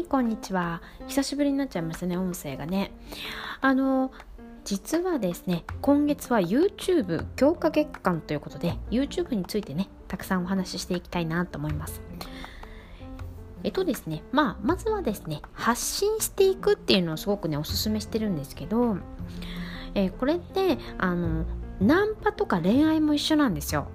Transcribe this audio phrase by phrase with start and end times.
[0.00, 0.80] はいこんにちは。
[1.08, 2.90] 久しぶりになっちゃいましたね音声がね。
[3.60, 4.10] あの
[4.64, 12.00] 実はですね今月は YouTube 強化月間ということで YouTube についてねたくさんお話ししていきたいなと思います。
[13.62, 18.96] えっとですねまあまずはですね発信していくっていうのをすごくねおすすめしてるんですけど、
[19.94, 21.44] えー、これってあの
[21.78, 23.88] ナンパとか恋愛も一緒なんですよ。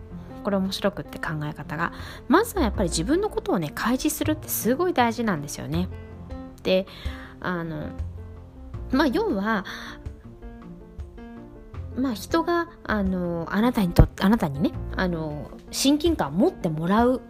[0.43, 1.91] これ面白くって考え方が。
[2.27, 5.89] まずはやっぱり自分のことをね開示するってすごい大事なんですよね。
[6.65, 6.85] で
[7.39, 7.89] あの
[8.91, 9.65] まあ要は
[11.95, 17.21] まあ人があのあなたにとあなたにねあの親近感を持ってもらう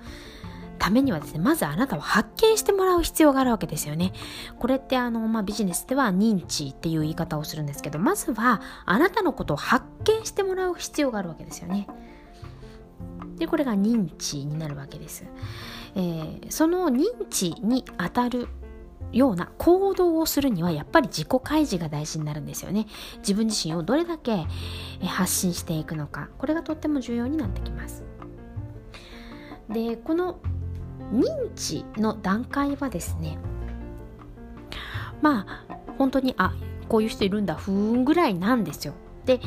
[0.80, 4.12] ためにはですね、まずあなたを発見してもらう必要があるわけですよね。
[4.60, 11.88] これってあの、まあ、ビジネスでは認知っていう言い方をするんですけど、まずはあなたのことを発見してもらう必要があるわけですよね。
[13.38, 15.26] でこれが認知になるわけです、
[15.96, 18.48] えー、その認知にあたる
[19.16, 22.86] ような行動をするにはやっぱり自己開示が大事になるんですよね。
[23.20, 24.46] 自分自身をどれだけ
[25.06, 26.28] 発信していくのか。
[26.38, 28.04] これがとっても重要になってきます。
[29.70, 30.40] でこの
[31.14, 31.24] 認
[31.56, 33.38] 知の段階はですね
[35.22, 36.54] まあ本当にあ
[36.90, 38.94] こういう人いるんだふーんぐらいなんですよ。
[39.26, 39.40] で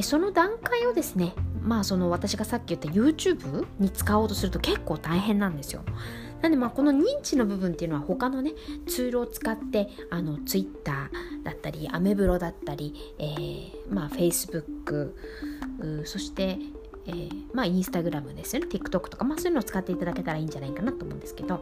[0.00, 5.84] その段階をですねまあその私がさっき言った YouTube に使おうとすると結構大変なんですよ。
[6.42, 8.52] なんでまあこの認知の部分っていうのは他のね
[8.86, 11.10] ツールを使ってあの Twitter
[11.44, 15.12] だったりアメブロだったり、えー、まあ Facebook
[16.04, 16.58] そして
[17.06, 18.68] えー、まあインスタグラムですよね。
[18.70, 21.58] TikTok とかまあそういうのを使っていただけたらいいんじゃないかなと思うんですけど。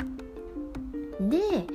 [1.20, 1.66] で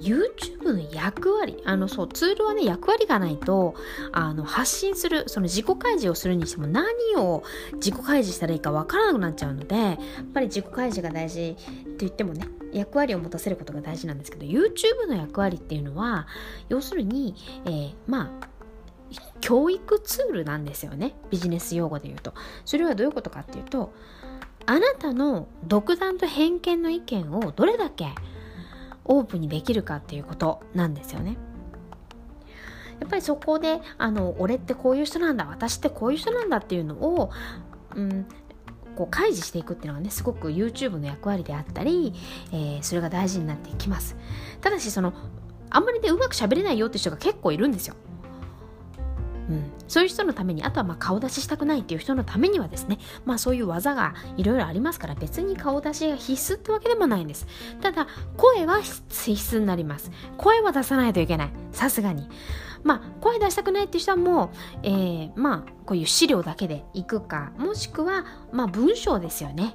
[0.00, 3.74] YouTube の役割あのそうツールはね役割がないと
[4.12, 6.86] あの発信するその自己開示をするにしても何
[7.16, 7.42] を
[7.74, 9.96] 自己開示したらいいかわからなくなっちゃうのでやっ
[10.32, 16.26] ぱり自己開示が大事って言ってもね役割を持たせることが大事なんですけど YouTube の役割っていうのは
[16.68, 18.48] 要するに、えー、まあ
[19.40, 21.14] 教育ツールなんですよね。
[21.30, 22.34] ビジネス用語で言うと。
[22.66, 23.94] それはどういうことかっていうと
[24.66, 28.08] あなたの独断と偏見の意見をどれだけ
[29.08, 31.36] オープンにできるかっていうことなんですよね。
[33.00, 37.30] やっぱりそこであの俺ってこういう人なんだ私ってこういう人なんだっていうのを、
[37.94, 38.26] うん、
[38.96, 42.12] こう開示していくっていうのがねすごく YouTube の役割であったり、
[42.52, 44.16] えー、それが大事になってきます
[44.60, 45.12] ただしその
[45.70, 47.94] あんまりねうまく喋れないよって人が結構いるんですよ、
[49.88, 57.46] そういう人のためにあとはま顔出ししたくないっていう人のためにはですねまあそういう技がいろいろありますから別に顔出しが必須ってわけでもないんです。
[57.80, 58.06] ただ
[58.36, 60.10] 声は必須になります。
[60.36, 61.50] 声は出さないといけない。
[61.72, 62.28] さすがに。
[62.84, 64.50] まあ声出したくないっていう人はもう、
[64.82, 67.52] えー、まあこういう資料だけでいくか。
[67.58, 69.74] もしくはまあ文章ですよね、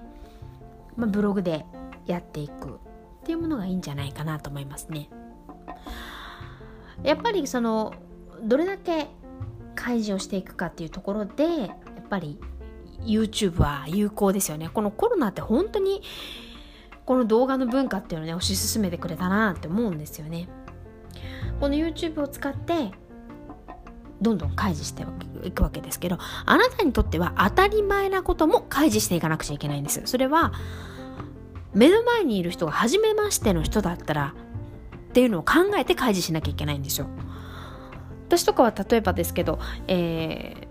[0.95, 1.66] まあ、ブログで
[2.06, 2.80] やっていく
[3.24, 5.09] っていうものがいいんじゃないかなと思いますね。
[7.03, 7.94] やっぱりその
[8.44, 9.07] どれだけ
[9.76, 12.40] 開示をしていくかっていうところでやっぱり
[13.06, 14.70] YouTube は有効ですよね。
[14.70, 16.02] このコロナって本当に
[17.06, 20.48] この動画の文化っていうのをね推し進めてくれたなって思うんですよね。
[21.60, 22.92] この YouTube を使って
[24.22, 25.06] どんどん開示して
[25.44, 30.02] いくわけですけどあなたにとっては当たり前なことも開示していかなくちゃいけないんです。
[30.06, 30.54] それは
[31.74, 34.34] 目の前にいる人が初めましての人だったら
[35.10, 37.08] っていうのを考えて開示しなきゃいけないんですよ。
[38.36, 40.68] 私とかは例えばですけど、え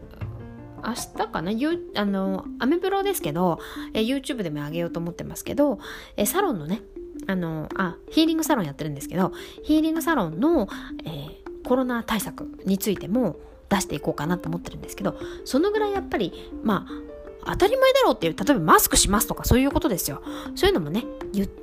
[0.82, 1.52] ー、明日かな？
[1.94, 3.60] あのアメブロですけど、
[3.94, 5.78] え、YouTube でも上げようと思ってますけど、
[6.16, 6.82] え、サロンのね
[7.28, 9.30] あのあヒーリングサロンやってるんですけど
[9.62, 10.68] ヒーリングサロンの、
[11.04, 13.36] えー、コロナ対策についても
[13.68, 20.22] 出していこうかなと思ってるんですけどそのぐらいやっぱりまあ当たり前だろうっていう例えばマスクしますとかそういうことですよ。
[20.54, 21.04] そういうのもね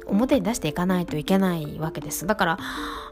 [0.07, 2.27] 表に出していかないといけないわけです。
[2.27, 2.57] だから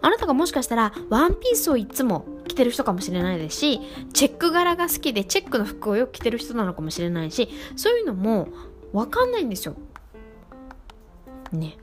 [0.02, 2.26] あなたがもしかしたらワンピースをいつも
[2.58, 3.82] てる人かもしれないですし
[4.14, 8.50] チェック柄が好きでチェックの服をよく着てる人なのかもしれないしそういうのも
[8.92, 9.76] わかんないんですよ。
[11.52, 11.78] ね。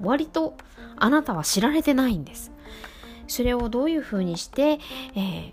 [0.00, 0.56] 割と
[0.96, 2.52] あなたは知られてないんです。
[3.26, 4.80] それをどういうふうにして、
[5.14, 5.52] え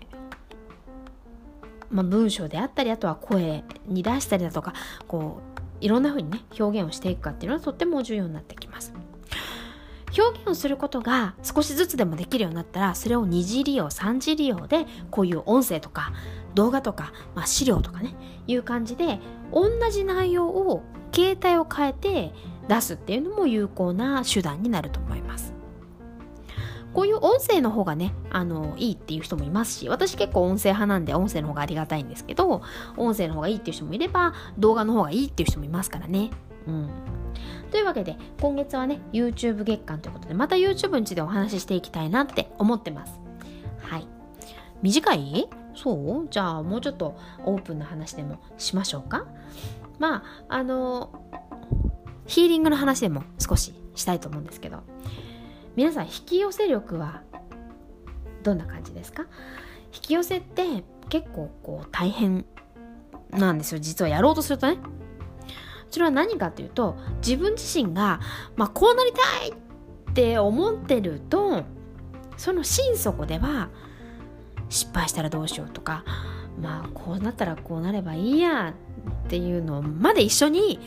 [1.90, 4.74] まあ、文章であったりあとは声に出したりだとか
[5.06, 8.92] こういろんな風にね表現をしていくかっていうのはとっても重要になってきます。
[10.16, 16.12] 表現をすることが少しずつでもできるようになったらそれを二次利用三次利用でこういう音声とか
[16.54, 18.14] 動画とか、まあ、資料とかね
[18.46, 19.18] いう感じで
[19.52, 20.82] 同じ内容を
[21.14, 22.32] 携帯を変えて
[22.68, 25.58] 出すっていうのも有効な手段になると思います
[26.98, 32.62] こういう音声の方がね、あの、いいっていう人もいますし、私結構音声派なんで音声の方がありがたいんですけど、
[32.96, 36.30] 音声の方がいいっていう人もいれば、動画の方がいいっていう人もいますからね。
[36.68, 36.90] うん。
[37.70, 43.18] というわけで今月はね YouTube 月間ということでまた YouTube についてお話ししていきたいなって思ってます。
[43.80, 44.06] はい。
[44.82, 45.48] 短い？
[45.74, 46.28] そう？
[46.30, 49.26] じゃあもうちょっとオープンな話でもしましょうか。
[49.98, 51.10] まああの
[52.26, 54.82] ヒーリングの話でも少ししたいと思うんですけど。
[55.76, 57.22] 皆さん引き寄せ力は
[58.42, 59.26] どんな感じですか？
[59.94, 62.44] 引き寄せって結構こう大変
[63.30, 63.78] なんですよ。
[63.78, 64.78] 実はやろうとするとね。
[65.90, 68.20] それは何かっていうと自分自身が、
[68.56, 71.64] まあ、こうなりたいって思ってると
[72.36, 73.68] その心底では
[74.68, 76.04] 失敗したらどうしようとか
[76.60, 78.74] まあこうなったらこうなればいいや
[79.26, 80.80] っていうのまで一緒に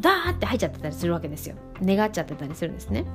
[0.00, 1.56] ダーって入っちゃってたりするわけですよ。
[1.82, 3.06] 願っちゃってたりするんですね。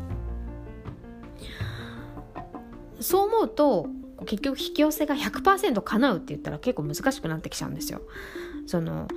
[2.99, 3.87] そう思うと
[4.25, 8.01] 結局引き寄せが100%叶うって言ったら結構難しくなってきちゃうんですよ。
[8.65, 9.07] その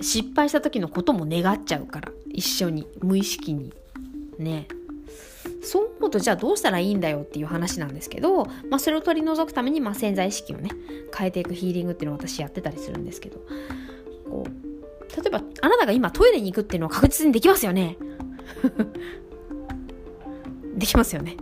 [0.00, 3.72] 失敗した時のことも願っちゃうから一緒に無意識に。
[4.38, 4.68] ね。
[5.62, 10.70] そう思うとじゃあどうしたらいいんだよっていう話なんですけど、まあ、それを取り除くために、まあ、潜在意識をね
[11.16, 13.38] 変えていくヒーリングっていうのを私やってたりするんですけど
[14.28, 17.96] こう例えばあなたが今トイレに行くっていうのは確実にできますよね。
[20.76, 21.36] できますよね。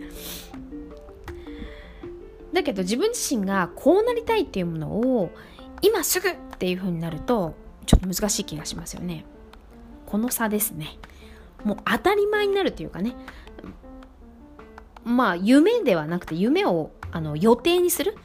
[2.53, 5.31] だけど自分自身がこうなりたいっていうものを
[5.83, 9.25] 今すぐっていう風になるとちょっと難しい気がしますよね。
[10.07, 10.99] この差ですね。
[11.65, 13.15] もう当たり前になるっていうかね。
[15.05, 18.17] まあ夢ではなくて夢をあの予定にする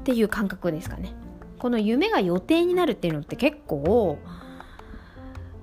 [0.00, 1.14] っていう感覚ですかね。
[1.58, 4.18] この夢が予定になるっていうのって結構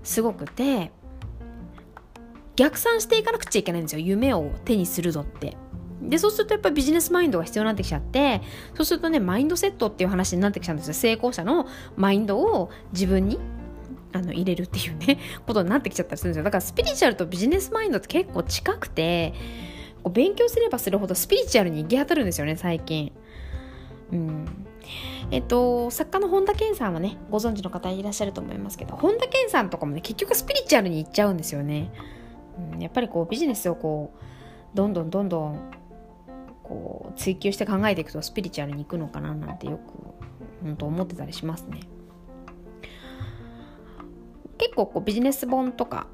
[0.03, 0.91] すごくて
[2.55, 3.99] 逆算していかなくちゃいけないんですよ。
[3.99, 5.57] 夢を手にするぞって。
[6.09, 8.41] でそうするとやっぱりビジネスマインドが必要になってきちゃって
[8.75, 10.93] そうするとねマインドセットっていう話になってきちゃうんですよ。
[10.93, 13.39] 成功者のマインドを自分に
[14.13, 16.43] あの入れるっていうね ことになってきちゃったりするんですよ。
[16.43, 19.33] だからスピリチュアルとビジネスマインドって結構近くて
[20.03, 23.11] こう勉強すればするほどスピリチュアルに行き当たるんですよね最近。
[24.11, 24.45] うん。
[25.31, 31.91] えっと、作家の本田健さんはね、ご存知の方いらっしゃると思いますけど、本田健さんとかもね、結局スピリチュアルに行っちゃうんですよね。
[32.73, 35.71] うん、やっぱりこうビジネスをこう、どんどんどんどん
[36.73, 41.81] こう追求して考えていくとスピリチュアルに行くのかななんてよく本当思ってたりしますね。
[44.57, 46.07] 結構こうビジネス本とか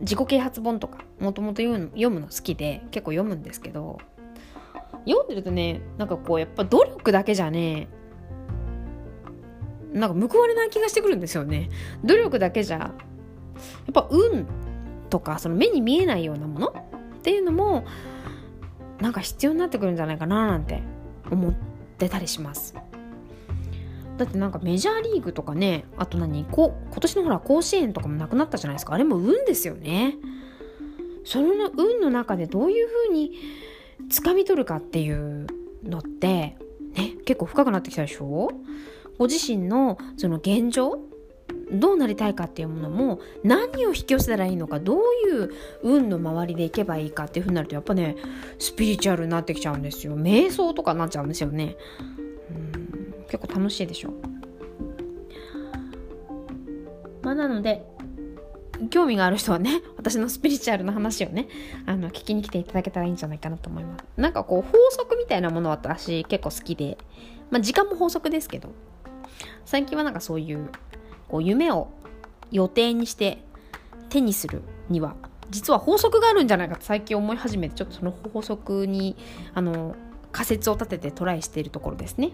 [0.00, 3.98] 自己啓発本とかもともと読むの好きで結構読むんですけど
[5.06, 7.88] 読んでるとねなんかこうやっぱ努力だけじゃね
[9.92, 11.68] なんか報われない気がしてくるんですよね
[12.04, 12.92] 努力だけじゃや
[13.90, 14.46] っぱ運
[15.10, 17.84] とかその目に見えないようなものっていうのも
[19.00, 20.82] なんか必要になってくるんじゃないかななんて
[21.30, 21.54] 思っ
[21.98, 22.74] てたりします。
[24.18, 28.92] だってなんかメジャーリーグとかねあと何こ今年のほら甲子園とかもなくなったじゃないですか。
[28.92, 30.16] あれも運ですよね。
[31.24, 33.32] その運の中でどういうふうに
[34.10, 35.46] 掴み取るかっていう
[35.84, 36.58] のって
[36.94, 38.50] ね結構深くなってきたでしょ？
[39.18, 40.98] ご自身のその現状
[41.70, 45.50] どうなりたいかっていうものも何を引き寄せたらいいのかどういう
[45.82, 48.16] 運の周りでいけばいいかっていうふうになるとやっぱね
[48.58, 50.16] スピリチュアルになってきちゃうんですよ。
[50.16, 51.76] 瞑想とかになっちゃうんですよね。
[52.50, 53.24] うん。
[53.28, 54.12] 結構楽しいでしょ。
[57.22, 57.84] まあなので
[58.88, 61.48] 興味がある人はね私のスピリチュアルの話をね
[61.86, 64.04] あの聞きに来ていただけたらいいんじゃないかなと思います。
[64.16, 66.96] なんかこう法則みたいなものは私結構好きで
[67.50, 68.72] まあ時間も法則ですけど
[69.64, 70.70] 最近はなんかそういう
[71.30, 71.88] こう夢を
[72.50, 73.42] 予定にして
[74.08, 75.14] 手にするには
[75.50, 79.16] 実は法則があるんじゃないかと最近思い始めてちょっとその法則に
[79.54, 79.94] あの
[80.32, 82.30] 仮説を立ててトライしているところですね。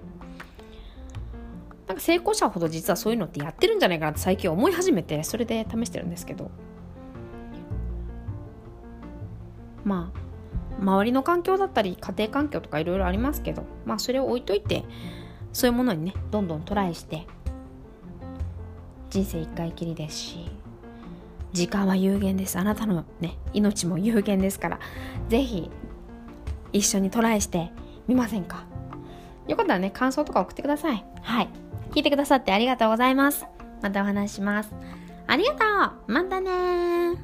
[1.87, 6.51] なんか成功者ほど実はそういうのってやってるんじゃないかなって最近思い始めてそれで試してるんですけど
[9.85, 14.85] まあ周りの環境だったり家庭環境とかいろいろありますけどまあそれを置いといて
[15.53, 17.25] そういうものにねどんどんトライして
[19.11, 20.51] 人生一回きりですし
[21.53, 22.59] 時間は有限です。
[22.59, 24.81] あなたのね命も有限ですから
[25.29, 25.71] 是非
[26.73, 27.71] 一緒にトライして
[28.07, 28.65] みませんか？
[29.49, 31.05] よかったらね感想とか送ってください。
[31.23, 31.49] はい。
[31.93, 33.47] 聞いてくださってありがとうございます。
[33.81, 34.73] またお話します。
[35.27, 35.57] ありがと
[36.09, 36.13] う。
[36.13, 37.15] またね